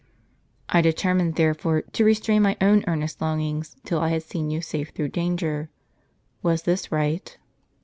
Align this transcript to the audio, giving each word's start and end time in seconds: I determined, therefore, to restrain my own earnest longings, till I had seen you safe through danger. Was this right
I 0.67 0.81
determined, 0.81 1.35
therefore, 1.35 1.83
to 1.83 2.03
restrain 2.03 2.41
my 2.41 2.57
own 2.59 2.83
earnest 2.87 3.21
longings, 3.21 3.75
till 3.83 3.99
I 3.99 4.07
had 4.09 4.23
seen 4.23 4.49
you 4.49 4.59
safe 4.59 4.89
through 4.89 5.09
danger. 5.09 5.69
Was 6.41 6.63
this 6.63 6.91
right 6.91 7.37